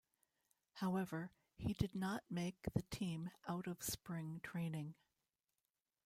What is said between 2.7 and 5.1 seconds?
the team out of spring training.